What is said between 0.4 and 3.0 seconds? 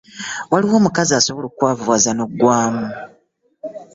Waliyo omukazi asobola okukwavuwaza n'oggwaamu.